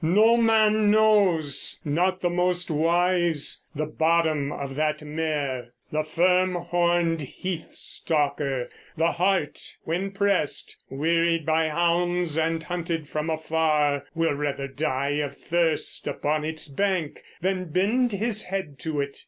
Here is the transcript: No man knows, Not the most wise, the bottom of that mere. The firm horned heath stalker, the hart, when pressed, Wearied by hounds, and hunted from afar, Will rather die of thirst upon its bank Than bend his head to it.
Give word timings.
No 0.03 0.35
man 0.35 0.89
knows, 0.89 1.79
Not 1.85 2.21
the 2.21 2.29
most 2.31 2.71
wise, 2.71 3.65
the 3.75 3.85
bottom 3.85 4.51
of 4.51 4.73
that 4.73 5.03
mere. 5.03 5.73
The 5.91 6.03
firm 6.03 6.55
horned 6.55 7.21
heath 7.21 7.75
stalker, 7.75 8.71
the 8.97 9.11
hart, 9.11 9.75
when 9.83 10.09
pressed, 10.09 10.75
Wearied 10.89 11.45
by 11.45 11.67
hounds, 11.69 12.35
and 12.35 12.63
hunted 12.63 13.09
from 13.09 13.29
afar, 13.29 14.05
Will 14.15 14.33
rather 14.33 14.67
die 14.67 15.19
of 15.21 15.37
thirst 15.37 16.07
upon 16.07 16.45
its 16.45 16.67
bank 16.67 17.21
Than 17.41 17.65
bend 17.65 18.11
his 18.13 18.45
head 18.45 18.79
to 18.79 19.01
it. 19.01 19.19